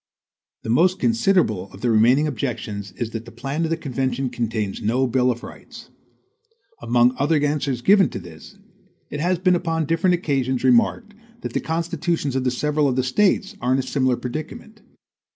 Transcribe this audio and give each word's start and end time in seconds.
The 0.63 0.69
most 0.71 0.97
considerable 0.97 1.71
of 1.71 1.81
the 1.81 1.91
remaining 1.91 2.25
objections 2.25 2.91
is 2.93 3.11
that 3.11 3.25
the 3.25 3.31
plan 3.31 3.65
of 3.65 3.69
the 3.69 3.77
convention 3.77 4.31
contains 4.31 4.81
no 4.81 5.05
bill 5.05 5.29
of 5.29 5.43
rights. 5.43 5.91
Among 6.81 7.13
other 7.19 7.37
answers 7.45 7.83
given 7.83 8.09
to 8.09 8.17
this, 8.17 8.57
it 9.11 9.19
has 9.19 9.37
been 9.37 9.53
upon 9.53 9.85
different 9.85 10.15
occasions 10.15 10.63
remarked 10.63 11.13
that 11.41 11.53
the 11.53 11.59
constitutions 11.59 12.35
of 12.35 12.51
several 12.51 12.87
of 12.87 12.95
the 12.95 13.03
States 13.03 13.55
are 13.61 13.73
in 13.73 13.77
a 13.77 13.83
similar 13.83 14.17
predicament. 14.17 14.81